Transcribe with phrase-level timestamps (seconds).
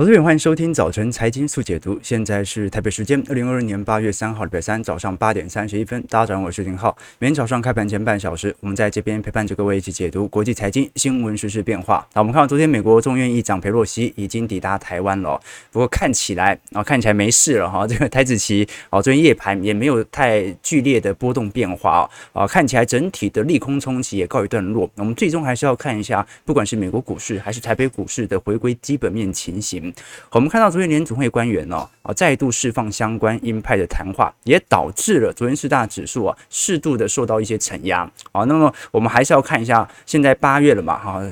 [0.00, 1.98] 好，各位欢迎收听早晨财经速解读。
[2.00, 6.00] 现在是台北时间二零二二年八月三号礼拜三早上八点三十一分。
[6.02, 6.96] 大家早上好，我是林浩。
[7.18, 12.06] 每天早上开盘前半小时，我们在这边陪伴着各位一起解读国际财经新闻、时事变化。
[12.14, 15.40] 那我们看到昨天美国众议院议长裴洛西已经抵达台湾了，
[15.72, 17.84] 不过看起来啊，看起来没事了哈。
[17.88, 24.88] 这个台子期啊，昨天夜盘也没有太剧烈的波动变化啊，看起来整体的利空冲击也告一段落。
[24.94, 29.87] 我们最终还是要看一下，不管是美国股市还是台北股市的回归基本面情形。
[30.30, 38.44] 我们看到昨天联准会官员呢啊再度释放相关鹰派的谈话，也导致了昨天四大指数啊适度的受到一些承压啊。
[38.44, 41.22] 那么我们还是要看一下，现在八月了嘛哈，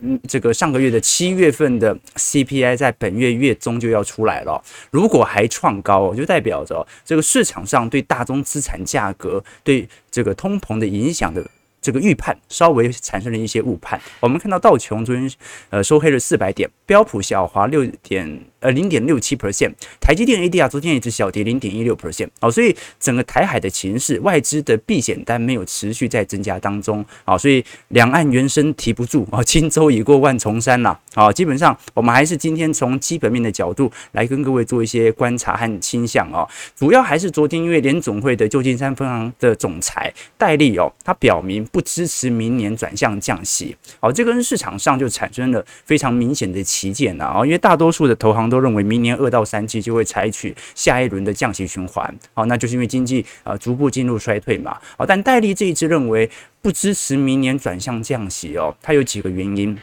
[0.00, 11.44] 嗯，这个上个月的七月份的 CPI 在本月月中就要出来了，如果还创高，就代表着这个市场上对大宗资产价格对这个通膨的影响的。
[11.82, 14.00] 这个预判稍微产生了一些误判。
[14.20, 15.30] 我们看到道琼昨天
[15.68, 18.51] 呃收黑了四百点，标普小滑六点。
[18.62, 36.46] 呃，零点六七 percent，台积电 ADR 昨天也只小跌零点一六 percent，哦，所以整个台海的情势，外资的避险单没有持续在增加当中，啊，所以两岸猿声啼不住，啊，轻舟已过万重山了，啊，基本上我们还是今天从基本面的角度来跟各位做一些观察和倾向，啊，
[36.76, 48.51] 主要还是昨天因为联总会的旧金山分行的总裁戴利哦，他表明不支持明年转向降息，哦，这跟市场上就产生了非常明显的歧见了，啊，因为大多数的投行。
[48.52, 59.78] 都认为明年二到三季就会采取下一轮的降息循环，好，那就是因为经济呃逐步进入衰退嘛，好，但戴利这一次认为不支持明年转向降息哦，它有几个原因，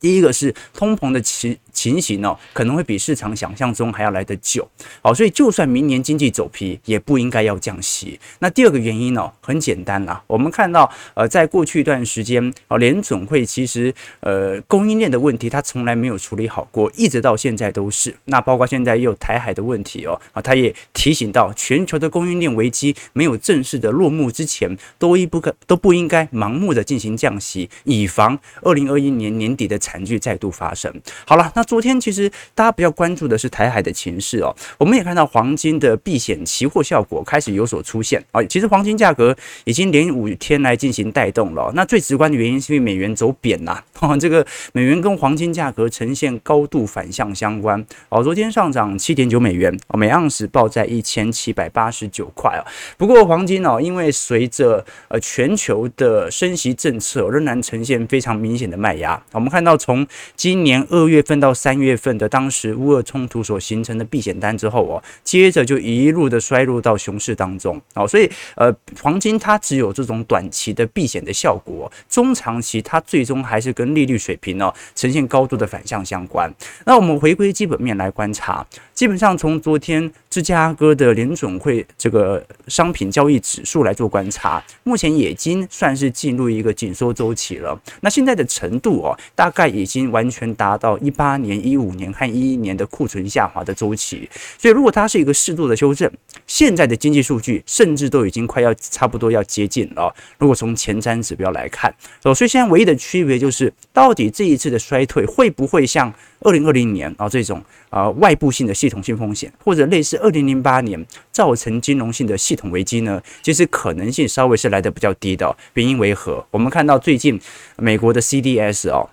[0.00, 4.68] 第一个是通膨的情情形哦，可能会比市场想象中还要来得久，
[5.00, 8.20] 好，所以就算明年经济走皮，也不应该要降息。
[8.38, 18.14] 那第二个原因呢，很简单啦，我们看到呃，在过去一段时间，哦，联总会其实呃供应链的问题，它从来没有处理好过，一直到现在都是。
[18.26, 30.92] 那包括现在也有台海的问题哦，啊，他也提醒到全球的供应链危机没有正式的落幕之前，都一不可都不应该盲目的进行降息，以防二零二一年年底的惨剧再度发生。
[31.26, 31.61] 好了，那。
[31.64, 38.42] 昨天其实大家比较关注的是台海的情势哦，我们也看到黄金的避险期货效果开始有所出现啊。
[38.44, 41.70] 其实黄金价格已经连五天来进行带动了。
[41.74, 43.82] 那最直观的原因是因为美元走贬呐，
[44.20, 48.22] 这个美元跟黄金价格呈现高度反向相关哦。
[48.22, 52.64] 昨天上涨七点九美元，哦每盎司报在一千七百八十九块啊。
[52.96, 59.22] 不过黄金哦，因为随着呃全球的升息政策仍然呈现非常明显的卖压。
[59.32, 60.06] 我们看到从
[60.36, 76.52] 今年二月份到三月份的当时乌俄冲突所形成的避险单之后哦，接着就一路的衰落到熊市当中哦，所以呃，黄金它只有这种短期的避险的效果，中长期它最终还是跟利率水平呢呈现高度的反向相关。
[76.84, 78.66] 那我们回归基本面来观察，
[79.02, 87.76] 基本上从昨天芝加哥的联总会这个商品交易指数来做观察，目前已经算是进入一个紧缩周期了。
[88.02, 96.08] 那现在的程度哦，大概已经完全达到一八年、一五年和一一年的库存下滑的周期，所以如果它是一个适度的修正，
[96.46, 100.14] 现在的经济数据甚至都已经快要差不多要接近了。
[100.38, 113.22] 如果从前瞻指标来看，所以现在唯一的区别就是，到底这一次的衰退会不会像二零二零年啊这种啊外部性的系统性风险，或者类似二零零八年造成金融性的系统危机呢？
[113.42, 115.56] 其实可能性稍微是来的比较低的。
[115.74, 116.44] 原因为何？
[116.50, 117.40] 我们看到最近
[117.76, 119.08] 美国的 CDS 哦。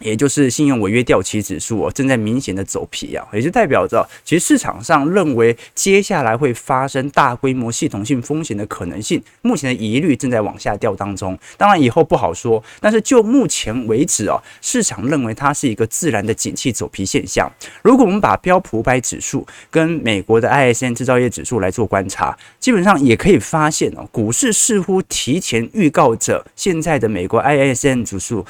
[0.00, 11.38] 也就是信用违约掉期指数哦，正在明显的走皮啊，也就代表着其实市场上认为接下来会发生大规模系统性风险的可能性，目前的疑虑正在往下掉当中。
[11.56, 17.50] 当然以后不好说，但是就目前为止啊，市场认为它是一个自然的景气走皮现象。
[17.82, 28.44] 如果我们把标普五百指数跟美国的 ISM 制造业指数来做观察，基本上也可以发现哦，股市似乎提前预告着现在的美国 ISM 指数。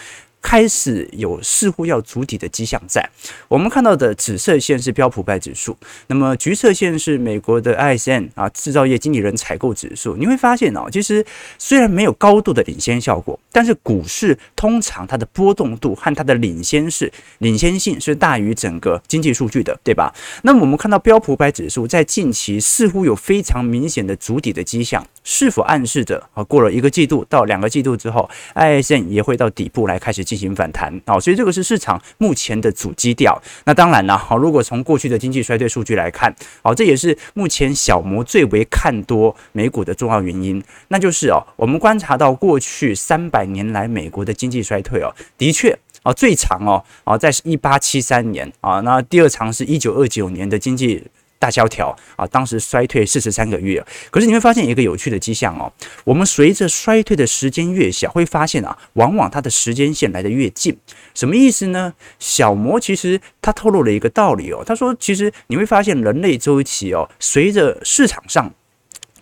[0.44, 3.02] 开始有似乎要筑底的迹象在。
[3.48, 5.74] 我们看到的紫色线是标普五百指数，
[6.08, 10.14] 那么橘色线是美国的 ISM 啊制造业经理人采购指数。
[10.16, 11.24] 你会发现哦，其实
[11.58, 20.14] 虽然没有高度的领先效果，但是股市通常它的波动度和它的领先是领先性是大于整个经济数据的，对吧？
[20.42, 33.42] 那么我们看到标普五百指数在近期似乎有非常明显的筑底的迹象，是否暗示着啊过了一个季度到两个季度之后，ISM 也会到底部来开始进行反弹啊，所以这个是市场目前的主基调。
[33.64, 40.62] 那当然了，好，如果从过去的经济衰退数据来看，好，这也是目前小摩最为看多美股的重要原因。
[40.88, 51.02] 那就是哦，我们观察到过去三百年来美国的经济衰退哦，的确啊，最长哦啊，在一八七三年啊，那第二长是一九二九年的经济
[51.44, 53.84] 大萧条啊，当时衰退四十三个月。
[54.10, 55.70] 可是你会发现一个有趣的迹象哦，
[56.04, 60.74] 我们随着衰退的时间越小，会发现啊，往往它的时间线来得越近。
[61.12, 61.92] 什么意思呢？
[62.18, 68.50] 小摩其实他透露了一个道理哦，他说其实你会发现人类周期哦，随着市场上。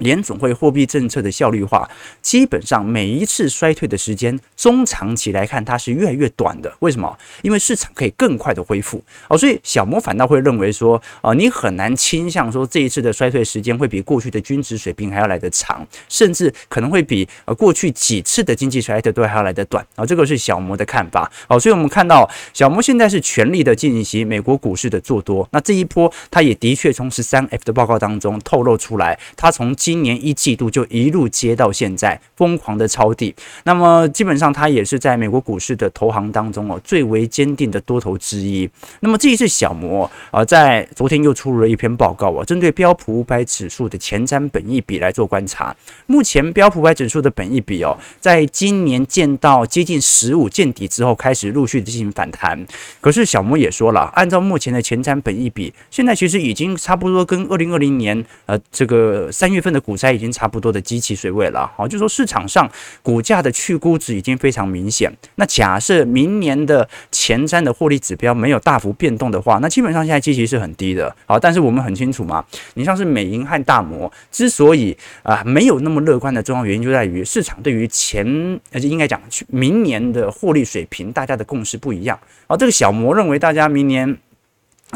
[0.03, 1.89] 联总会货币政策的效率化，
[2.21, 6.73] 基本上每一次衰退的时间，中长期来看，它是越来越短的。
[6.81, 7.17] 为什么？
[7.43, 20.05] 因为市场可以更快的恢复哦，所以小摩反倒会认为说，啊，你很难倾向说这一次的衰退时间会比过去的均值水平还要来得长，甚至可能会比呃过去几次的经济衰退都还要来得短啊。
[20.05, 25.49] 这个是小摩的看法哦，所以我们看到小摩现在是全力的进行美国股市的做多。
[25.53, 33.35] 那这一波，它也的确从十三 F 的报告当中透露出来，它从今年一季度就一路接到现在，疯狂的抄底。
[33.65, 38.67] 那么基本上它也是在美国股市的投行当中哦，最为坚定的多头之一。
[39.01, 45.77] 那么这一次小摩啊，在昨天又出炉了一篇报告啊，针对标普五百指数的前瞻本益比来做观察。
[46.07, 52.67] 目前标普五百指数的本益比哦，在今年见到接近十五见底之后，开始陆续的进行反弹。
[53.03, 60.13] 可是小摩也说了，按照目前的前瞻本益比，现在其实已经差不多跟二零二零年呃这个三月份的股灾。
[60.13, 62.71] 已经差不多的基期水位了，好，就说市场上
[63.03, 65.11] 股价的去估值已经非常明显。
[65.37, 72.45] 那假设明年的前瞻的获利指标没有大幅变动的话，那基本上现在基期是很低的，好，但是我们很清楚嘛，
[72.75, 82.21] 你像是美银和大摩之所以啊没有那么乐观的重要原因，就在于市场对于前而且应该讲去明年的获利水平，大家的共识不一样。
[82.47, 84.19] 好，这个小摩认为大家明年。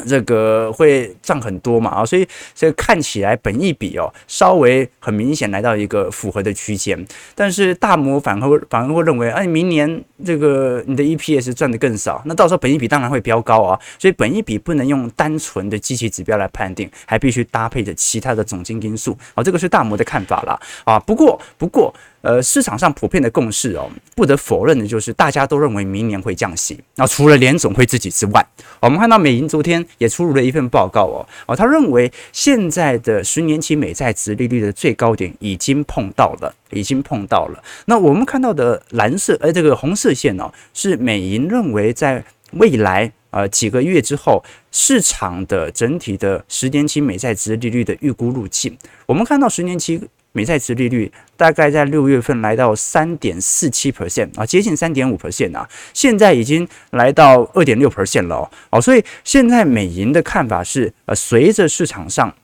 [0.06, 7.02] 这个会涨很多嘛啊，所以所以看起来本益比哦，稍微很明显来到一个符合的区间，
[7.34, 21.94] 但是大摩反而反而会认为，哎，明年这个你的 EPS 赚得更少，那到时候本益比当然会飙高啊，所以本益比不能用单纯的机器指标来判定，还必须搭配着其他的总经因素啊，这个是大摩的看法啦啊，不过不过。
[22.26, 26.76] 呃，市场上普遍的共识哦，不得否认的就是大家都认为明年会降息。
[26.96, 28.44] 那除了联总会自己之外，
[28.81, 37.62] 我们看到美银昨天也出炉了一份报告哦，哦，他认为现在的十年期美债殖利率的最高点已经碰到了，已经碰到了。
[37.84, 42.25] 那我们看到的蓝色，呃，这个红色线哦，是美银认为在
[42.55, 44.43] 未来呃几个月之后，
[44.73, 48.76] 市场的整体的十年期美债殖利率的预估路径。
[49.06, 50.00] 我们看到十年期。
[50.36, 62.34] 美债值利率大概在六月份来到三点四七 percent 啊，接近三点五 percent 啊，现在已经来到二点六 percent 了哦，所以现在美银的看法是，呃，随着市场上。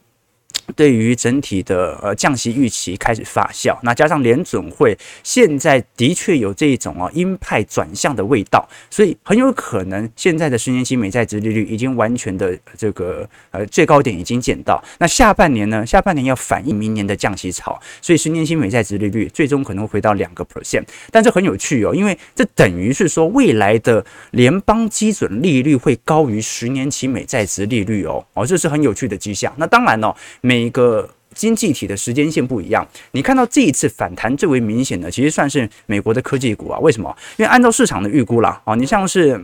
[0.74, 14.82] 对于整体的呃降息预期开始发酵，那加上联准会现在的确有这种啊鹰派转向的味道，所以很有可能现在的十年期美债殖利率已经完全的这个呃最高点已经见到。
[14.98, 15.84] 那下半年呢？
[15.84, 20.84] 下半年要反映明年的降息潮，所以十年期美债殖利率最终可能会回到两个 percent。
[21.10, 29.52] 但这很有趣哦，因为这等于是说未来的联邦基准利率会高于十年期美债殖利率哦哦，这是很有趣的迹象。
[29.56, 30.14] 那当然哦。
[30.52, 36.78] 每个经济体的时间线不一样，你看到这一次反弹最为明显的，其实算是美国的科技股啊。
[36.81, 37.08] 为什么？
[37.38, 39.43] 因为按照市场的预估啦，啊，你像是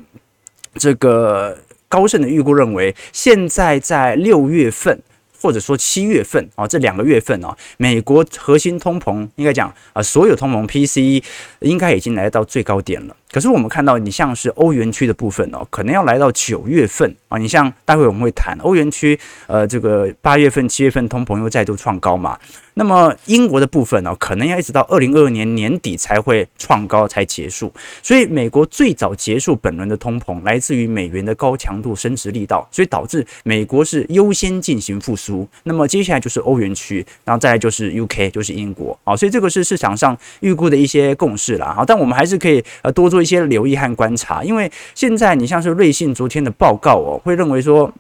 [0.75, 1.57] 这个
[1.89, 5.01] 高盛的预估认为，现在在六月份
[5.41, 11.25] 或者说七月份啊，这两个月份啊，美国核心通膨应该讲啊，所有通膨 PCE
[11.61, 13.17] 应该已经来到最高点了。
[13.31, 17.37] 可是我们看到，你像是欧元区的部分哦，可能要来到九月份啊。
[17.37, 22.39] 你像待会我们会谈欧元区，呃，这个八月份、七月份通膨又再度创高嘛。
[22.75, 27.71] 那么英国的部分呢，可能要一直到二零二二年年底才会创高才结束。
[28.03, 35.47] 所以美国最早结束本轮的通膨，来自于美元的高强度升值力道，所以导致美国是优先进行复苏。
[35.65, 39.15] 那么接下来就是欧元区，然后再来就是 UK，就是英国啊。
[39.15, 41.75] 所以这个是市场上预估的一些共识啦。
[41.77, 43.18] 好，但我们还是可以呃多做。
[43.19, 47.93] 做一些留意和观察，因为现在你像是瑞信昨天的报告哦，会认为说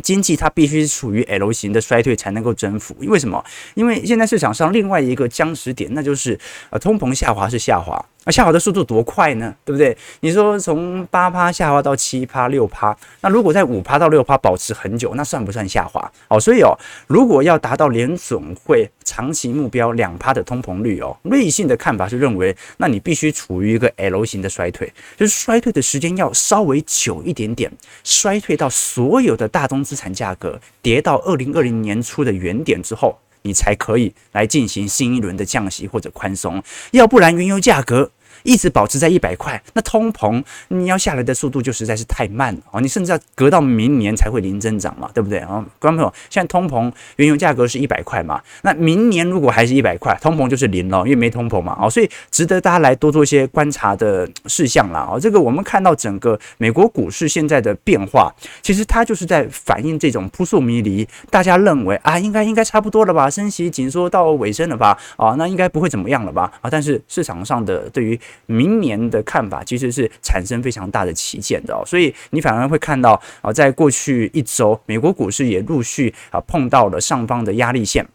[0.00, 2.94] 经济它必须处于 L 型的衰退才能够征服。
[3.00, 3.44] 因为什么？
[3.74, 6.38] 因为现在市场上另外一个僵持点，那就是
[6.70, 8.00] 呃通膨下滑是下滑。
[8.24, 9.54] 那下滑的速度多快呢？
[9.64, 9.96] 对不对？
[10.20, 16.10] 你说从八趴下滑到七趴、六趴，那如果在五趴到六趴保持很久，那算不算下滑？
[16.28, 16.76] 哦，所以哦，
[17.06, 27.70] 如果要达到联总会长期目标两趴的通膨率哦，瑞信的看法是认为，那你必须处于一个 L 型的衰退，就是衰退的时间要稍微久一点点，
[28.02, 33.18] 衰退到所有的大宗资产价格跌到二零二零年初的原点之后。
[33.44, 38.10] 你才可以来进行新一轮的降息或者宽松，要不然原油价格
[38.44, 42.80] 一直保持在一百块，那通膨你要下来的速度就实在是太慢了啊！
[42.80, 45.64] 你甚至要隔到明年才会零增长嘛，对不对啊？
[45.78, 55.08] 观众朋友，现在通膨原油价格是一百块嘛，那明年如果还是一百块，通膨就是零了，因为没通膨嘛，哦，所以值得大家来多做一些观察的事项啦。
[55.10, 58.32] 哦，这个我们看到整个美国股市现在的变化，
[58.62, 78.06] 其实它就是在反映这种扑朔迷离，大家认为啊，应该应该差不多了吧，升息紧缩到尾声了吧，啊，那应该不会怎么样了吧，啊，但是市场上的对于明年的看法其实是产生非常大的旗舰的哦，所以你反而会看到啊，在过去一周，美国股市也陆续啊碰到了上方的压力线。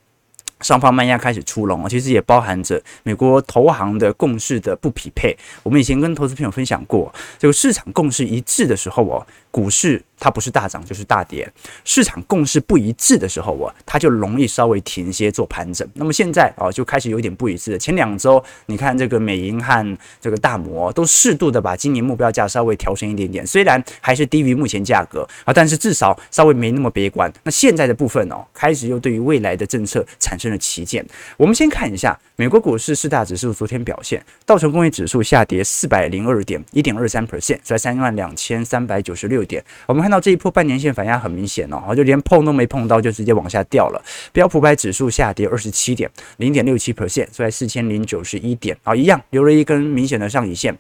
[0.62, 5.34] 上方慢压开始出笼，其实也包含着美国投行的共识的不匹配。
[5.64, 11.48] 我们以前跟投资朋友分享过，这个市场共识一致的时候哦，股市它不是大涨就是大跌；
[11.86, 15.88] 市场共识不一致的时候啊，它就容易稍微停歇做盘整。
[15.94, 17.78] 那么现在啊，就开始有点不一致了。
[17.78, 27.32] 前两周你看这个美银和这个大摩都适度的把今年目标价稍微调升一点点，虽然还是低于目前价格啊，但是至少稍微没那么悲观。
[27.44, 30.50] 那现在的部分哦，开始又对于未来的政策产生。
[30.50, 31.06] 了旗舰，
[31.38, 39.64] 我们先看一下美国股市四大指数昨天表现，道琼工业指数下跌四百零二点，一点二三 percent，在三万两千三百九十六六点。
[39.88, 44.04] 我们看到这一波半年线反压很明显哦，就连碰都没碰到，就直接往下掉了。
[44.34, 50.76] 标普百指数下跌二十七点，零点六七 percent，在四千零九十一点，啊，一样留了一根明显的上影线。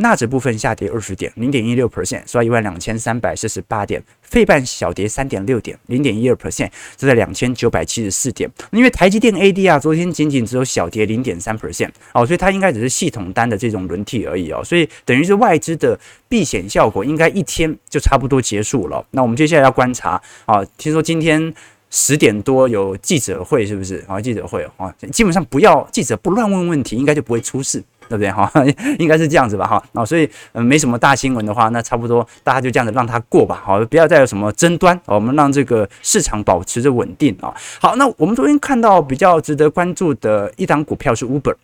[0.00, 4.02] 纳指部分下跌二十点，零点一六 percent，收一万两千三百四十八点。
[4.22, 8.48] 费半小跌三点六点，零点一二 percent，收在两千九百七十四点。
[8.70, 19.04] 因为台积电 ADR，昨天仅仅只有小跌零点三 percent 哦，所以它应该只是系统单的这种轮替而已哦，所以等于是外资的避险效果应该一天就差不多结束了。
[19.10, 21.52] 那我们接下来要观察啊，听说今天
[21.90, 24.20] 十点多有记者会，是不是啊？
[24.20, 27.82] 记者会啊，基本上不要记者不乱问问题，应该就不会出事。
[28.08, 28.50] 对不对哈？
[28.98, 29.82] 应该是这样子吧哈。
[29.92, 33.62] 那所以嗯，没什么大新闻的话，那差不多大家就这样子让它过吧。
[33.64, 34.98] 好，不要再有什么争端。
[35.06, 37.54] 我们让这个市场保持着稳定啊。
[37.80, 41.54] 好，那我们昨天看到比较值得关注的一档股票是 Uber。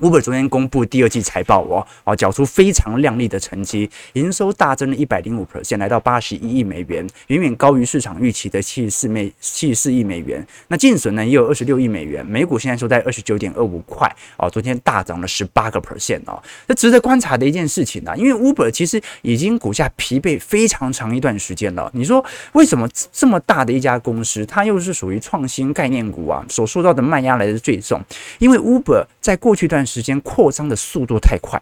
[0.00, 10.46] Uber 昨天公布第二季财报哦，哦，缴出非常亮丽的成绩，营收大增了一百零五 percent，来到八十一亿美元，远远高于市场预期的七十四美七十四亿美元。
[10.68, 21.90] 那净损呢也有二十六亿美元，每股现在收在二十九点二五块哦，昨天大涨了十八个 percent 哦，这值得观察的一件事情啊，因为 Uber 其实已经股价疲惫非常长一段时间了。
[21.92, 28.00] 你说为什么这么大的一家公司，它又是属于创新概念股啊，所受到的卖压来的最重？
[28.38, 31.60] 因为 Uber 在过去一段时间扩张的速度太快，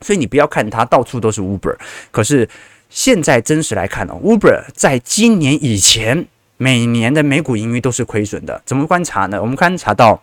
[0.00, 1.76] 所以你不要看它到处都是 Uber，
[2.10, 2.48] 可是
[2.88, 6.26] 现在真实来看呢，Uber 在今年以前
[6.56, 8.62] 每年的每股盈余都是亏损的。
[8.64, 9.42] 怎么观察呢？
[9.42, 10.22] 我们观察到。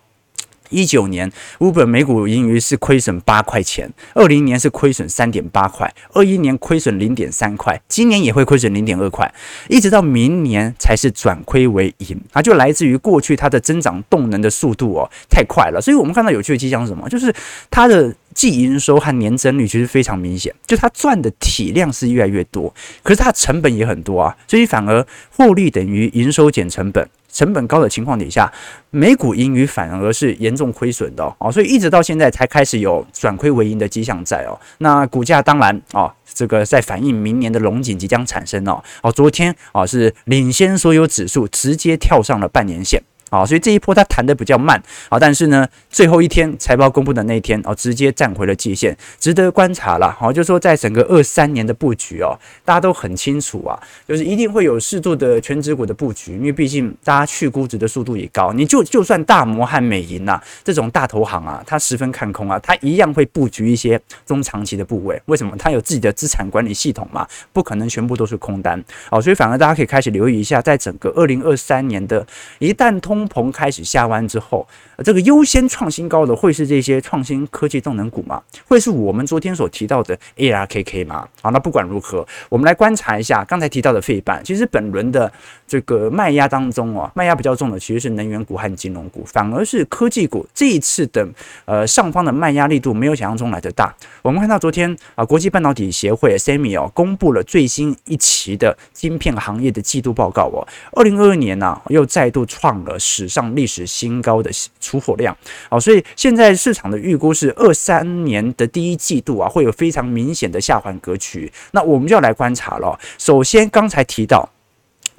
[0.70, 9.34] 一九年，Uber 每股盈余是亏损八块钱；二零年是亏损三点八块；二一年亏损零点三块；今年也会亏损零点二块，
[9.70, 12.20] 一直到明年才是转亏为盈。
[12.34, 17.08] 啊就来自于过去它的增长动能的速度哦太快了，所以我们看到有趣的迹象是什么？
[17.10, 17.34] 就是
[17.70, 25.04] 它的季营收和年增率其实非常明显，就它赚的体量是越来越多，可是它的成本也很多啊，所以反而
[25.36, 27.10] 获利等于营收减成本。
[27.30, 28.52] 成本高的情况底下，
[28.90, 34.58] 每股盈余反而是严重亏损的哦，所以一直到现在才开始有转亏为盈的迹象在哦。
[34.80, 38.82] 那股价当然哦，这个在反映明年的龙景即将产生哦。
[39.04, 43.04] 哦，昨天啊是领先所有指数直接跳上了半年线。
[43.30, 50.12] 啊，所以这一波它弹得比较慢啊，但是呢，最后一天财报公布的那一天哦，直接站回了季线，值得观察了。
[50.12, 58.54] 好，就是说在整个二三年的布局哦，大家都很清楚啊，就是一定会有适度的全值股的布局，因为毕竟大家去估值的速度也高。
[58.54, 65.22] 你就就算大摩和美银呐这种大投行啊，它十分看空啊，它一样会布局一些中长期的部位。
[65.26, 65.54] 为什么？
[65.58, 68.82] 它有自己的资产管理系统嘛，不可能全部都是空单。
[69.10, 72.26] 哦，所以反而大家可以开始留意一下，在整个二零二三年的
[72.60, 73.17] 一旦通。
[73.18, 74.68] 通膨开始下弯之后，
[75.04, 78.42] 这个优先创新高的会是这些创新科技动能股吗？
[78.68, 81.28] 会是我们昨天所提到的 ARKK 吗？
[81.42, 84.44] 好，那不管如何，我们来观察一下刚才提到的费半。
[84.44, 85.32] 其实本轮的
[85.68, 91.28] 这个卖压当中啊，卖压比较重的其实是能源股和金融股，反而是科技股这一次的
[91.66, 93.94] 呃上方的卖压力度没有想象中来的大。
[94.22, 102.96] 我们看到昨天啊，国际半导体协会 SEMI 哦公布了最新一期的晶片行业的季度报告哦，二零二二年呢又再度创了。
[103.08, 105.36] 史上历史新高的出货量，
[105.70, 111.50] 好，所以现在市场的预估是二三年的第一季度啊，会有非常明显的下环格局。
[111.72, 113.00] 那我们就要来观察了。
[113.18, 114.48] 首先，刚才提到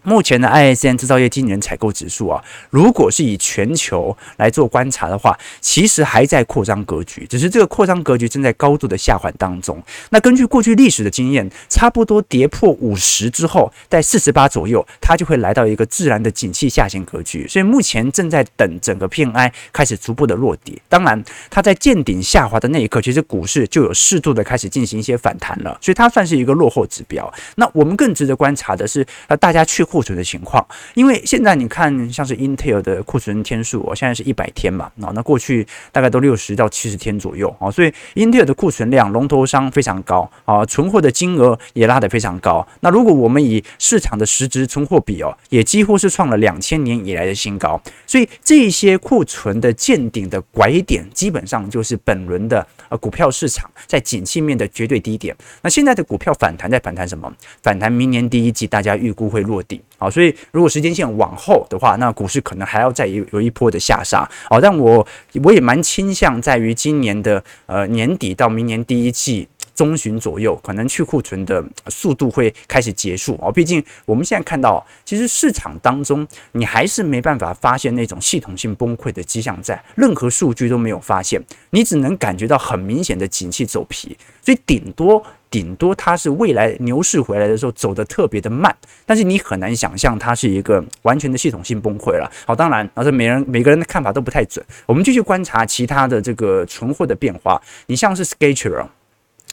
[0.04, 9.82] 目前的 ISM 制造业今年采购指数啊，如果是以全球来做观察的话，其实还在扩张格局，只是这个扩张格局正在高度的下滑当中。
[10.10, 17.46] 那根据过去历史的经验，差不多跌破五十之后，在四十八左右，它就会来到一个自然的景气下行格局。
[17.48, 20.80] 所以目前正在等整个 PMI 开始逐步的落底。
[20.88, 25.76] 当然，它在见顶下滑的那一刻，其实股市就有适度的开始进行一些反弹了。
[25.80, 27.30] 所以它算是一个落后指标。
[27.56, 30.64] 那我们更值得观察的是，呃，大家去库存的情况，
[30.94, 42.66] 因为现在你看，像是 Intel 的库存天数，哦，现在是一百天嘛，啊，那过去大概都六十到七十天左右，啊，所以 Intel 的库存量，龙头商非常高，啊，存货的金额也拉得非常高。
[42.80, 55.34] 那如果我们以市场的实质存货比哦，也几乎是创了两千年以来的新高，所以这些库存的见顶的拐点，基本上就是本轮的呃股票市场在景气面的绝对低点。
[55.62, 57.32] 那现在的股票反弹在反弹什么？
[57.62, 59.62] 反弹明年第一季，大家预估会落
[59.96, 64.28] 好，所以如果时间线往后的话，那股市可能还要再有有一波的下杀。
[64.48, 65.06] 好，但我
[65.42, 73.52] 我也蛮倾向在于今年的呃年底到明年第一季中旬左右，可能去库存的速度会开始结束哦。
[73.52, 85.24] 毕竟我们现在看到，其实市场当中你还是没办法发现那种系统性崩溃的迹象，在任何数据都没有发现，你只能感觉到很明显的景气走皮，所以顶多。
[85.50, 92.30] 顶多它是未来牛市回来的时候走得特别的慢，但是你很难想象它是一个完全的系统性崩溃了。
[92.46, 94.62] 好，当然，而且每人每个人的看法都不太准。
[94.84, 97.58] 我们继续观察其他的这个存货的变化。
[97.86, 98.84] 你像是 Skechers。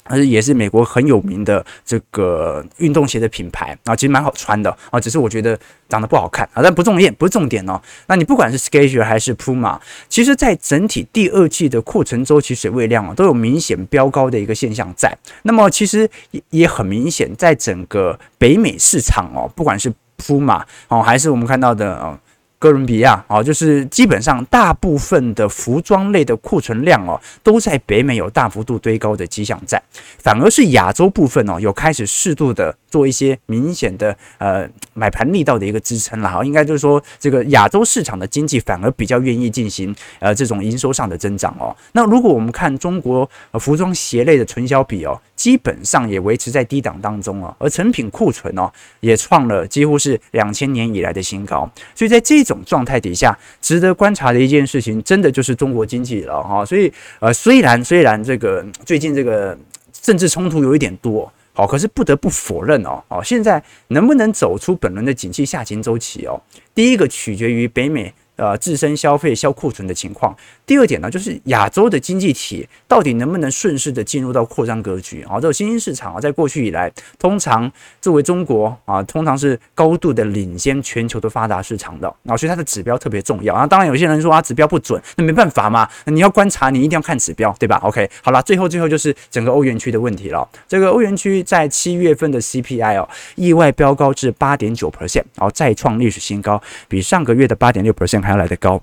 [0.05, 5.57] 而且也是美国很有名的这个运动鞋的品牌啊，其实蛮好穿的啊，只是我觉得
[5.89, 7.81] 长得不好看啊，但不重要，不是重点哦。
[8.07, 15.15] 那你不管是 Skechers 还是 Puma，其实在整体第二季的库存周期水位量啊，都有明显飙高的一个现象在。
[15.43, 22.17] 那么其实也也很明显，在整个北美市场哦，不管是 Puma 哦，还是我们看到的哦。
[22.65, 29.79] 哥伦比亚哦，就是基本上大部分的服装类的库存量哦，都在北美有大幅度堆高的迹象在，
[30.17, 41.69] 反而是亚洲部分哦，有开始适度的做一些明显的呃买盘力道的一个支撑了哈，应该就是说这个亚洲市场的经济反而比较愿意进行呃这种营收上的增长哦。
[41.91, 56.63] 那如果我们看中国服装鞋类的存销比哦，基本上也维持在低档当中哦，而成品库存哦也创了几乎是两千年以来的新高，所以在这种状态底下，值得观察的一件事情，真的就是中国经济了哈。
[56.63, 59.57] 所以呃，虽然虽然这个最近这个
[59.91, 66.39] 政治冲突有一点多，好，可是不得不否认哦，哦，现在能不能走出本轮的景气下行周期哦，
[66.73, 68.13] 第一个取决于北美。
[68.35, 70.35] 呃，自身消费销库存的情况。
[70.65, 75.39] 第二点呢，就是亚洲的经济体到底能不能顺势的进入到扩张格局啊？
[75.39, 77.71] 这个新兴市场啊，在过去以来，通常
[78.01, 83.65] 作为中国啊，通常是高度的领先全球的发达市场的啊，所以它的指标特别重要啊。
[83.65, 90.45] 当然，有些人说啊，指标不准，那没办法嘛，你要观察，你一定要看指标，对吧？OK，好了，最后最后就是整个欧元区的问题了。
[90.67, 98.24] 这个欧元区在七月份的 CPI 哦，意外飙高至八点九 percent，然后再创历史新高，比上个月的八点六 percent。
[98.25, 98.81] 还要来得高，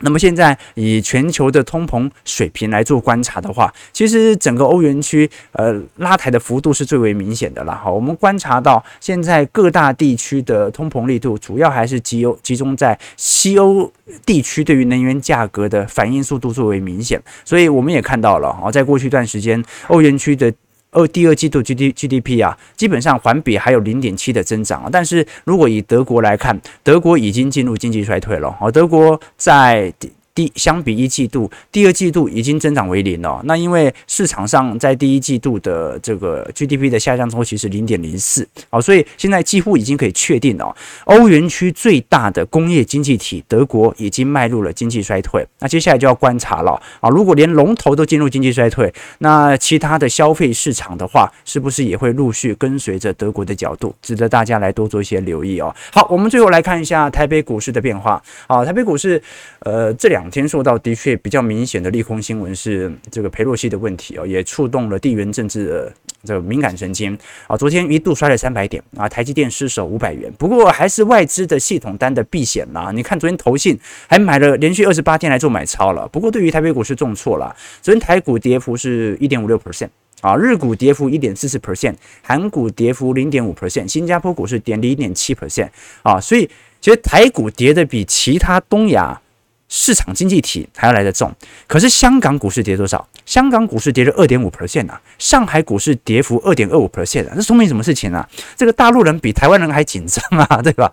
[0.00, 7.74] 那么现在以全球的通膨水平来做观察的话，其实整个欧元区呃拉抬的幅度是最为明显的了。
[7.74, 13.90] 好，我们观察到现在各大地区的通膨力度，主要还是集欧集中在西欧
[14.26, 17.22] 地区，对于能源价格的反应速度最为明显。
[17.44, 20.52] 所以我们也看到了，好，在过去一段时间，欧元区的。
[20.94, 29.92] 二第二季度 G D G D P 啊，基本上环比还有零点七的增长啊，但是如果以德国来看，德国已经进入经济衰退了啊，德国在。
[30.34, 33.40] 第相比一季度，第二季度已经增长为零了。
[33.44, 45.46] 那因为市场上在第一季度的这个 GDP 的下降周期是零点零四，好，所以现在几乎已经可以确定了，欧元区最大的工业经济体德国已经迈入了经济衰退。
[45.60, 53.94] 那接下来就要观察了啊，如果连龙头都进入经济衰退，那其他的消费市场的话，是不是也会陆续跟随着德国的角度？
[54.02, 55.72] 值得大家来多做一些留意哦。
[55.92, 58.20] 好，我们最后来看一下台北股市的变化。
[58.48, 59.22] 好，台北股市
[59.60, 60.23] 呃这两。
[60.24, 65.92] 两天受到的确比较明显的利空新闻是这个佩洛西的问题哦，也触动了地缘政治的
[66.24, 67.54] 这个敏感神经啊。
[67.54, 72.90] 昨天一度摔了三百点啊，台积电失守五百元，不过还是外资的系统单的避险啦。
[72.90, 77.54] 你看昨天投信还买了连续二十八天来做买超了，不过对于台北股市重挫了。
[77.82, 79.90] 昨天台股跌幅是一点五六 percent
[80.22, 85.68] 啊，日股跌幅一点四四 percent，韩股跌幅零点五 percent，新加坡股市跌零点七 percent
[86.02, 86.48] 啊，所以
[86.80, 89.20] 其实台股跌的比其他东亚。
[89.68, 91.34] 市场经济体还要来得重，
[91.66, 93.06] 可是香港股市跌多少？
[93.26, 98.26] 香港股市跌了二点五 percent 啊，上海股市跌幅二点二五 percent 啊，这说明什么事情呢？
[98.56, 100.90] 这个大陆人比台湾人还紧张啊， 对吧？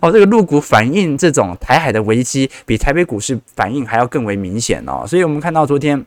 [0.00, 6.04] 哦，这个陆股反映这种台海的危机，比台北股市反应还要更为明显哦，所以我们看到昨天。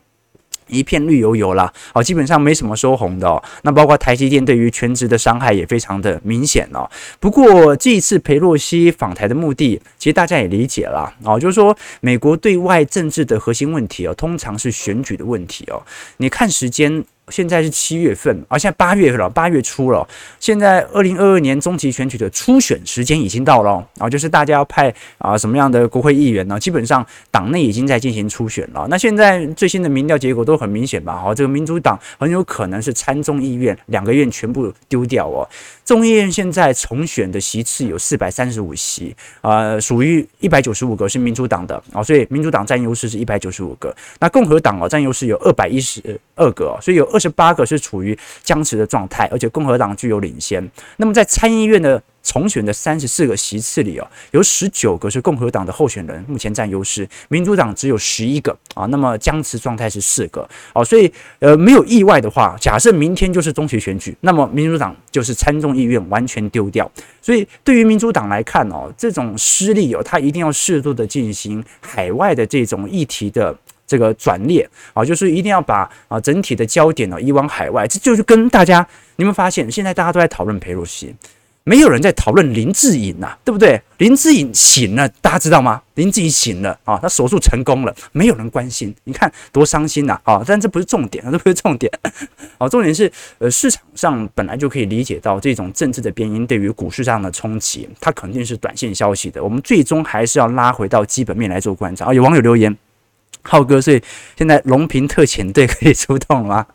[0.68, 3.42] 一片绿油油啦，哦，基本上没什么收红的哦。
[3.62, 6.88] 那包括台积电对于全职的伤害也非常的明显哦。
[7.20, 15.82] 不过这一次裴洛西访台的目的，其实大家也理解了哦，就是说美国对外政治的核心问题哦，通常是选举的问题哦。
[16.16, 17.04] 你看时间。
[17.28, 20.06] 现在是七月份，啊，现在八月份了，八月初了。
[20.40, 26.58] 现在二零二二年中期选举的初选时间已经到了，啊，就是大家要派啊什么样的国会议员呢？
[26.58, 28.86] 基本上党内已经在进行初选了。
[28.90, 31.16] 那现在最新的民调结果都很明显吧？
[31.16, 35.48] 好，这个民主党很有可能是参众议院两个院全部丢掉哦。
[35.84, 43.94] 众议院现在重选的席次有四百三十五席，呃，属于一百九十五个是民主党的啊，所以民主党占优势是一百九十五个。
[44.18, 50.68] 那共和党哦占优势有二百一十二个，所以有二十八个是处于僵持的状态，而且共和党具有领先。
[50.96, 58.86] 那么在参议院的重选的三十四个席次里哦，有十九个是共和党的候选人，目前占优势，民主党只有十一个啊。
[58.86, 66.90] 那么僵持状态是四个哦，所以呃没有意外的话，假设明天就是中期选举，那么民主党就是参众议院完全丢掉。
[67.20, 73.56] 所以对于民主党来看哦，这种失利哦，他一定要适度的进行海外的这种议题的。
[73.92, 81.14] 这个转捩啊，就是一定要把啊整体的焦点呢移往海外，这就是跟大家，你们发现现在大家都在讨论裴洛西，
[81.64, 83.82] 没有人在讨论林志颖呐，对不对？
[83.98, 85.82] 林志颖醒了，大家知道吗？
[85.96, 90.42] 林志颖醒了啊，他手术成功了，没有人关心，你看多伤心呐啊！
[90.46, 91.92] 但这不是重点，这不是重点，
[92.58, 102.14] 哦， 重点是呃市场上本来就可以理解到这种政治的变因对于股市上的冲击，它肯定是短线消息的，我们最终还是要拉回到基本面来做观察啊。
[102.14, 102.74] 有网友留言。
[103.42, 104.02] 浩哥，所以
[104.36, 106.66] 现在龙平特遣队可以出动吗？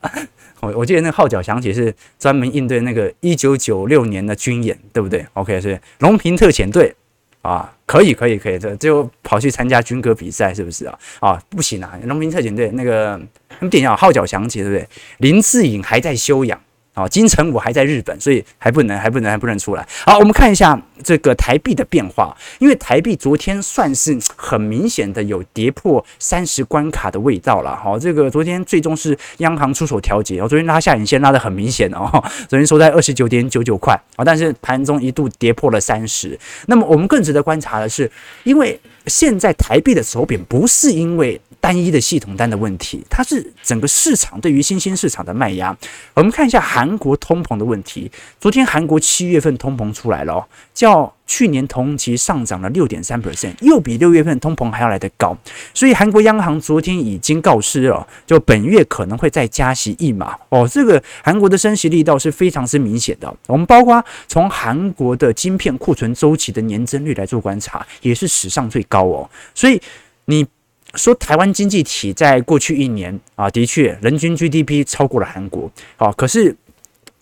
[0.60, 6.94] 我我记得那个号角响起是专门应对那个一九九六年的军演，对不对？OK，所以龙平特遣队
[7.42, 10.98] 啊，可以可以可以，这就跑去参加军歌比赛，是不是啊？
[11.20, 14.88] 啊，不行啊，龙平特遣队那个他们电影号角响起，对不对？
[15.18, 16.58] 林志颖还在休养。
[16.96, 19.86] 哦，金城武还在日本，所以还不能，还不能，还不能出来。
[20.06, 27.76] 好，我们看一下这个台币的变化，因为台币昨天算是很明显的有跌破三十关卡的味道了。
[27.76, 32.10] 好，这个昨天最终是央行出手调节，哦，昨天拉下影线拉得很明显哦，
[32.48, 36.38] 昨天收在二十九点九九块啊，但是盘中一度跌破了三十。
[36.66, 38.10] 那么我们更值得观察的是，
[38.44, 41.40] 因为现在台币的手柄不是因为。
[41.58, 45.76] 单一的系统单的问题，它是整个市场对于新兴市场的卖压。
[46.14, 48.08] 我们看一下韩国通膨的问题。
[48.38, 55.36] 昨天韩国七月份通膨出来了哦，叫去年同期上涨了六点三 percent，又比六月份通膨还要来得高。
[55.74, 60.66] 所以韩国央行昨天已经告知了，就本月可能会再加息一码哦。
[60.66, 63.36] 这个韩国的升息力道是非常之明显的。
[63.46, 69.28] 我们包括从韩国的晶片库存周期的年增率来做观察，也是史上最高哦。
[69.54, 69.80] 所以
[70.26, 70.46] 你。
[70.94, 76.56] 说台湾经济体在过去一年啊，的确人均 GDP 超过了韩国，好，可是。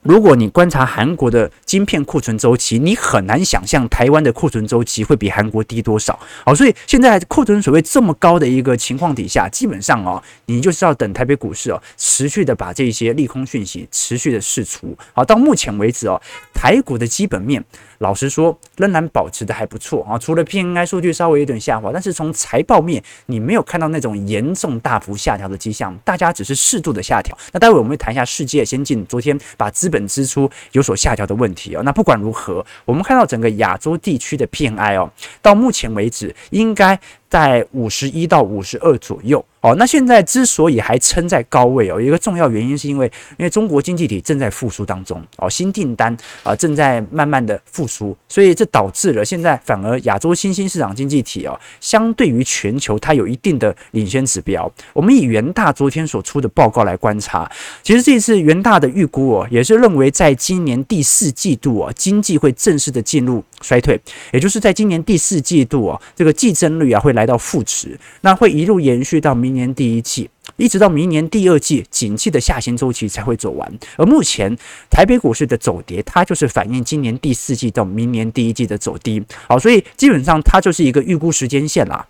[0.04, 6.18] 如果你观察韩国的晶片库存周期，你很难想象台湾的库存周期会比韩国低多少。
[6.44, 14.94] 好，所以现在库存水位这么高的一个情况底下，基本上哦，你就是要等台北股市哦持续的把这些利空讯息持续的释出。
[15.14, 16.20] 好，到目前为止哦，
[16.52, 17.64] 台股的基本面
[17.98, 27.36] 老实说仍然保持的还不错啊，除了 P N I 数据稍微有点下滑，但是从财报面你没有看到那种严重大幅下调的迹象，大家只是适度的下调。
[27.52, 36.98] 那待会我们会谈一下世界先进昨天把资本支出有所下调的问题哦，那不管如何，我们看到整个亚洲地区的 P N I 哦，到目前为止应该。
[37.34, 54.70] 在五十一到五十二左右哦，那现在之所以还撑在高位哦，一个重要原因是因为因为中国经济体正在复苏当中哦，新订单啊正在慢慢的复苏，所以这导致了现在反而亚洲新兴市场经济体哦，相对于全球它有一定的领先指标。
[54.92, 57.50] 我们以元大昨天所出的报告来观察，
[57.82, 67.23] 其实这次元大的预估哦，也是认为在今年第四季度啊，经济会正式的进入衰退，也就是在今年第四季度啊，这个季增率啊会来。
[67.24, 73.72] 来到负值，那会一路延续到明年第一季，一直到明年第二季，景气的下行周期才会走完。
[73.96, 74.54] 而目前
[74.90, 79.24] 台北股市的走跌，它就是反映今年第四季到明年第一季的走低。
[79.48, 82.06] 好，所以基本上它就是一个预估时间线啦。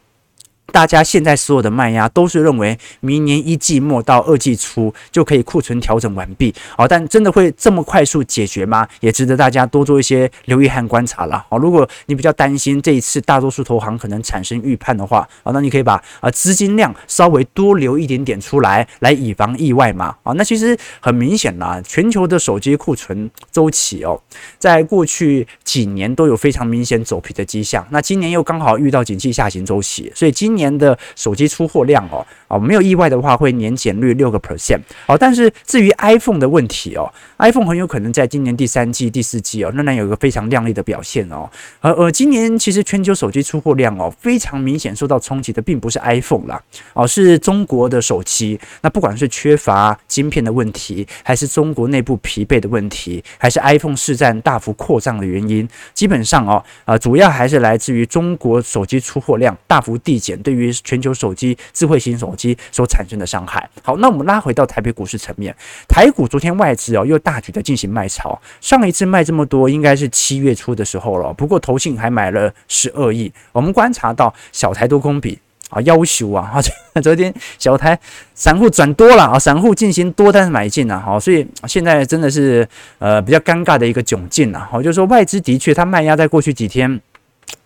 [0.72, 8.88] 大家现在所有的卖压都是认为明年一季末到二季初就可以库存调整完毕，好，但真的会这么快速解决吗？
[9.00, 11.44] 也值得大家多做一些留意和观察了。
[11.48, 20.16] 好，如果你比较担心这一次大多数投行可能产生预判的话，好，那你可以把啊资金量稍微多留一点点出来，来以防意外嘛。
[20.24, 24.20] 啊，那其实很明显啦，全球的手机库存周期哦，
[24.58, 30.64] 在过去几年都有非常明显走皮的迹象，那今年又刚好遇到景气下行周期，所以今年。
[30.64, 35.14] 年的手机出货量哦，哦，没有意外的话会年减率六个 percent 哦。
[35.14, 37.04] 但是至于 iPhone 的问题哦
[37.36, 41.46] ，iPhone 很有可能在今年第三季、第四季哦，仍然有一个非常亮丽的表现哦。
[41.80, 46.58] 而而今年其实全球手机出货量哦，非常明显受到冲击的，并不是 iPhone 啦，
[46.94, 48.58] 哦，是中国的手机。
[48.80, 60.54] 那不管是缺乏晶片的问题，还是中国内部疲惫的问题，还是 iPhone 市占大幅扩张的原因，基本上哦，呃，主要还是来自于中国手机出货量大幅递减对。
[60.54, 63.68] 于全球手机、智慧型手机所产生的伤害。
[63.82, 65.52] 好，那我们拉回到台北股市层面，
[65.88, 71.32] 台股昨天外资哦又大举的进行卖超，上一次卖这么多应该是七月初的时候了。
[71.32, 73.32] 不过投信还买了十二亿。
[73.50, 75.36] 我们观察到小台多空比
[75.70, 77.98] 啊，要求啊，啊，昨天小台
[78.36, 82.64] 散户转多了啊，散户进行多单买进了，好，所以现在真的是
[83.00, 84.68] 呃比较尴尬的一个窘境了。
[84.70, 87.00] 好，就是说外资的确它卖压在过去几天。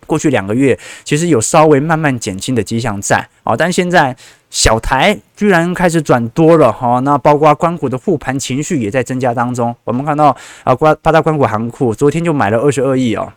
[0.09, 4.15] 过去两个月，其实有稍微慢慢减轻的迹象在啊，但现在
[4.49, 9.75] 小台居然开始转多了哈，那包括关股的护盘情绪也在增加当中。
[9.83, 13.31] 我们看到啊，八八大关股行库昨天就买了二十二亿哦，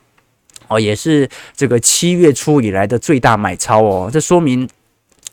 [0.68, 4.66] 哦，也是这个七月初以来的最大买超哦，这说明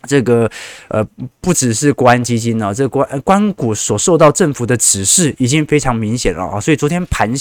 [0.04, 0.50] 这个
[0.90, 1.06] 呃
[1.40, 7.32] 不只是国安基金哦，这个官官股所受到政府的指示已经非常明显了啊，所以昨天盘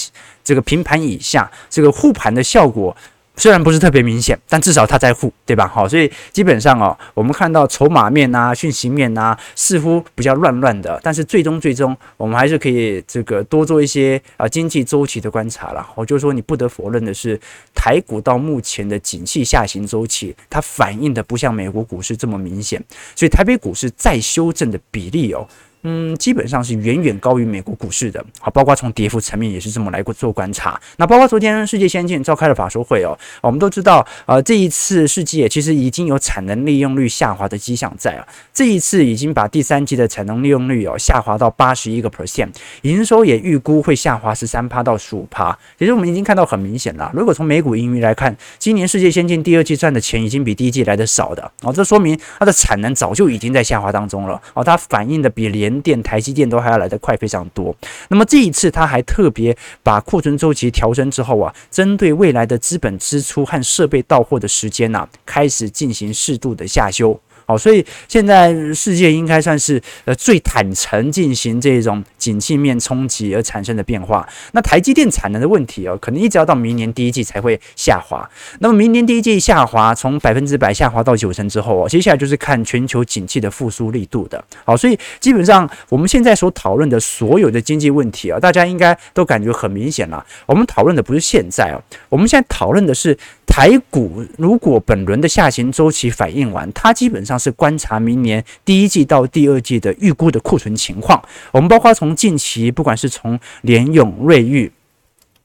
[0.44, 2.96] 这个平盘以下，这个护盘的效果。
[3.38, 5.66] 虽然不是特别明显，但至少它在护，对吧？
[5.66, 15.88] 好，所以基本上哦，我们看到筹码面啊、讯息面啊，似乎比较乱乱的，但是最终最终，我们还是可以这个多做一些啊经济周期的观察了。
[15.94, 17.40] 我就说，你不得否认的是，
[17.74, 22.82] 台股到目前的景气下行周期，它反映的不像美国股市这么明显，
[23.14, 25.48] 所以台北股市再修正的比例哦。
[25.82, 30.80] 嗯，基本上是远远高于美国股市的，好，包括从跌幅层面也是这么来过做观察。
[30.96, 42.48] 那包括昨天世界先进召开了法说会哦，我们都知道，呃，这一次世界其实已经有产能利用率下滑的迹象在啊，这一次已经把第三季的产能利用率哦下滑到八十一个 percent，
[42.82, 45.56] 营收也预估会下滑十三趴到十五趴。
[45.78, 57.74] 其实我们已经看到很明显了，如果从每股盈余来看，今年世界先进第二季赚的钱已经比第一季来的少的，哦，这说明它的产能早就已经在下滑当中了，哦，它反映的比连联电、台积电都还要来得快非常多。
[58.08, 67.20] 那么这一次，他还特别把库存周期调升之后啊，针对未来的资本支出和设备到货的时间呢、开始进行适度的下修。
[67.48, 74.28] 好，所以现在世界应该算是呃最坦诚进行这种景气面冲击而产生的变化。
[74.52, 78.28] 那台积电产能的问题哦，可能一直要到明年第一季才会下滑。
[78.58, 84.44] 那么明年第一季下滑，从百分之百下滑到九成之后哦，接下来就是看全球景气的复苏力度的。
[84.66, 90.22] 好，所以基本上我们现在所讨论的所有的经济问题啊，大家应该都感觉很明显了。
[90.44, 91.80] 我们讨论的不是现在哦，
[92.10, 93.16] 我们现在讨论的是。
[93.48, 101.20] 台股如果本轮的下行周期反映完，它基本上是观察明年第一季到第二季的预估的库存情况。
[101.50, 104.70] 我们包括从近期，不管是从联咏、瑞昱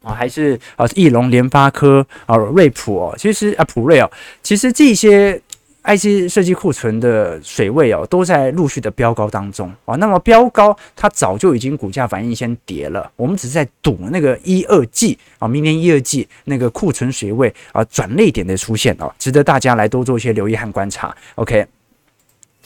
[0.03, 4.11] 啊，还是啊翼龙、联发科啊、瑞普哦，其实啊普瑞哦，
[4.43, 5.41] 其实这些。
[5.83, 9.95] IC 设计库存的水位哦，都在陆续的飙高当中啊。
[9.97, 13.11] 那么飙高，它早就已经股价反应先跌了。
[13.17, 21.13] 我们只是在赌那个一二季啊，明年一二季那个库存水位啊转捩点的出现哦，值得大家来多做一些留意和观察。
[21.35, 21.67] OK，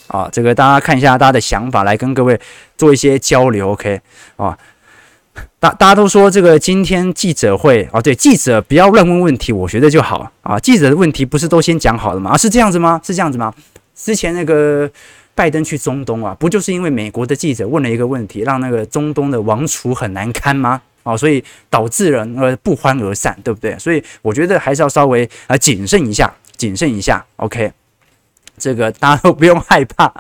[0.08, 2.40] 啊，这个大家看一下大家的想法，来跟各位
[2.78, 3.72] 做一些交流。
[3.72, 4.00] OK，
[4.36, 4.58] 啊。
[5.60, 10.60] 大大家都说这个今天记者会哦，对，记者不要乱问问题，我觉得就好啊。
[10.60, 12.32] 记者的问题不是都先讲好了吗？
[12.32, 13.02] 啊，是这样子吗？
[13.04, 13.52] 是这样子吗？
[13.96, 14.88] 之前那个
[15.34, 20.80] 拜登去中东啊，不就是因为美国的记者问了一个问题，让那个中东的王储很难堪吗？
[21.02, 23.76] 啊，所以导致了呃不欢而散，对不对？
[23.80, 27.26] 所以我觉得还是要稍微啊谨慎一下，谨慎一下。
[27.38, 27.72] OK，
[28.60, 30.14] 这个大家都不用害怕。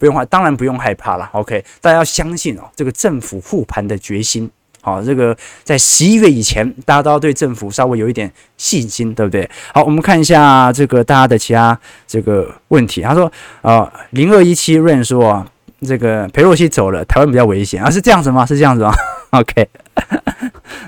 [0.00, 1.28] 不用害，当然不用害怕了。
[1.32, 4.50] OK，大家要相信哦，这个政府护盘的决心。
[4.80, 9.48] 好，这个在十一月以前，大家都要对政府稍微有一点信心，对不对？
[9.74, 13.02] 好，我们看一下这个大家的其他这个问题。
[13.02, 15.44] 他说，呃，零二一七 Rain 说，
[15.86, 18.44] 这个裴洛西走了，台湾比较危险啊，是这样子吗？
[18.44, 18.92] 是这样子吗？
[19.30, 19.68] OK，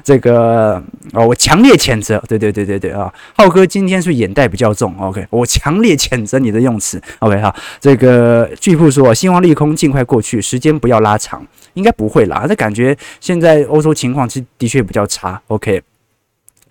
[0.03, 15.81] 这个哦，我强烈谴责，对对对对对啊，浩哥今天是眼袋比较重，OK，我强烈谴责你的用词，OK 哈，这个巨富说，希望利空尽快过去，时间不要拉长，应该不会啦，这感觉现在欧洲情况其实的确比较差，OK，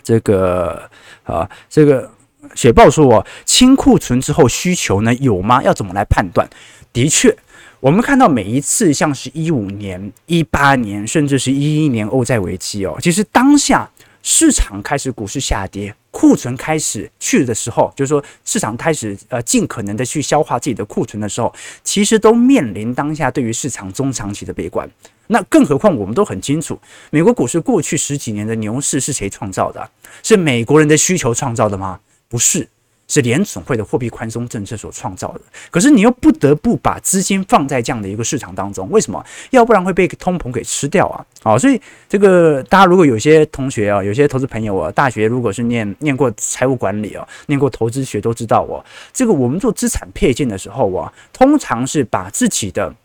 [0.04, 0.82] 这个
[1.24, 2.10] 啊，这个
[2.54, 5.64] 雪豹说，清库存之后需求呢有吗？
[5.64, 6.48] 要怎么来判断？
[6.92, 7.34] 的确。
[7.82, 13.90] 我们看到每一次，像是一五年、一八年，甚至是一一年欧债危机哦，其实当下
[14.22, 21.52] 市场开始股市下跌，库存开始去的时候，就是说市场开始呃尽可能的去消化自己的库存的时候，
[21.84, 24.88] 其实都面临当下对于市场中长期的悲观。
[25.26, 29.90] 那更何况我们都很清楚，美国股市过去十几年的牛市是谁创造的？
[30.22, 32.00] 是美国人的需求创造的吗？
[32.30, 32.68] 不是。
[33.12, 39.22] 是联总会的货币宽松政策所创造的，可是你又不得不把资金放在这样的一个市场当中，为什么？
[39.50, 41.26] 要不然会被通膨给吃掉啊！
[41.44, 48.80] 啊，所以这个大家如果有些同学啊，有些投资朋友啊，大学如果是念念过财务管理啊，念过投资学，都知道哦，
[49.12, 52.96] 这个我们做资产配置的时候啊，通常是把自己的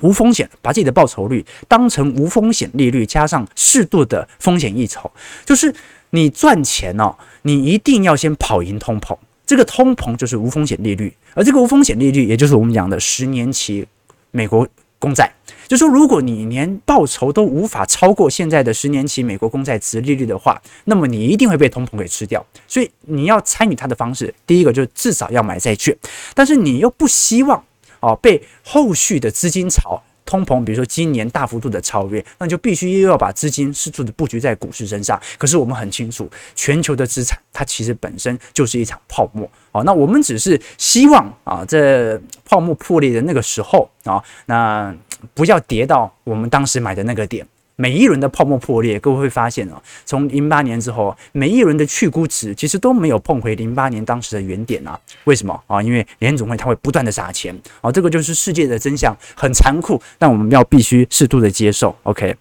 [0.00, 5.10] 无风险，把自己的报酬率当成无风险利率，加上适度的风险溢酬，
[5.44, 5.74] 就是
[6.08, 9.14] 你赚钱哦，你一定要先跑赢通膨。
[9.44, 13.86] 这个通膨就是无风险利率，而这个无风险利率，也就是我们讲的十年期
[14.30, 14.66] 美国
[14.98, 15.30] 公债。
[15.68, 22.44] 就说如果你连报酬都无法超过现在的十年期美国公债殖利率的话，那么你一定会被通膨给吃掉。
[22.68, 25.96] 所以你要参与它的方式，第一个就是至少要买债券，
[26.34, 27.64] 但是你又不希望
[28.00, 30.02] 哦被后续的资金潮。
[30.24, 35.20] 通膨，比如说今年大幅度的超越，那就必须又要把资金适度的布局在股市身上。
[35.38, 39.48] 可是我们很清楚，全球的资产它其实本身就是一场泡沫。
[39.72, 44.94] 哦，那我们只是希望啊，这泡沫破裂的那个时候啊，那
[45.34, 47.46] 不要跌到我们当时买的那个点。
[47.76, 54.98] 每一轮的泡沫破裂，各位会发现哦，从零八年之后，每一轮的去估值其实都没有碰回零八年当时的原点啊。
[55.24, 55.82] 为什么啊？
[55.82, 61.96] 因为联总会它会不断的撒钱啊，这个就是世界的真相，很残酷，但我们要必须适度的接受。
[62.02, 62.36] OK，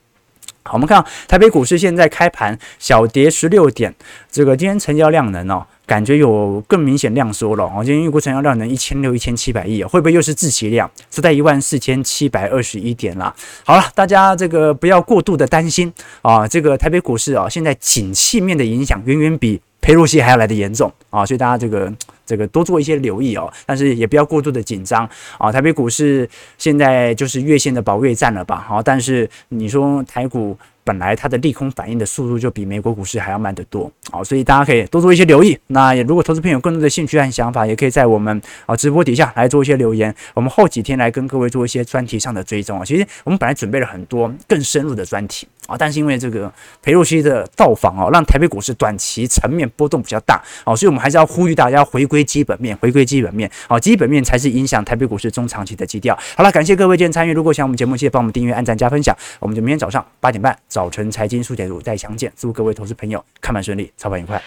[0.64, 3.96] 好，我们看台北股市现在开盘小跌十六点，
[4.30, 5.66] 这个今天成交量能哦。
[5.92, 10.90] 感觉有更明显量缩了，我今天预估成交量能一千六、一千七百亿，会不会又是自期量？
[11.10, 13.36] 是在一万四千七百二十一点啦。
[13.66, 21.94] 好了，大家这个不要过度的担心啊，这个台北股市啊，现在景气面的影响远远比裴洛西还要来得严重啊，所以大家这个
[22.26, 25.06] 这个多做一些留意哦，但是也不要过度的紧张
[25.38, 25.52] 啊。
[25.52, 26.26] 台北股市
[26.58, 28.64] 现在就是月线的保卫战了吧？
[28.66, 30.58] 好，但是你说台股。
[30.84, 35.58] 本来它的利空反应的速度就比美国股市还要慢得多，好，所以大家可以多做一些留意。
[35.68, 40.14] 那也如果投资朋友有更多的兴趣和想法，也可以在我们啊直播底下来做一些留言。
[40.34, 42.86] 我们后几天来跟各位做一些专题上的追踪啊。
[42.86, 56.18] 其实我们本来准备了很多更深入的专题啊，但是因为这个裴洛西的到访哦，让台北股市短期层面波动比较大哦，所以我们还是要呼吁大家回归基本面，回归基本面啊，基本面才是影响台北股市中长期的基调。
[56.36, 57.34] 好了，感谢各位今天参与。
[57.34, 59.16] 如果喜欢我们节目，记得帮我们订阅、按赞、加分享。
[59.40, 60.58] 我们就明天早上八点半。
[60.68, 64.42] 早晨财经速解读再相见，祝各位投资朋友看盘顺利，操盘愉快。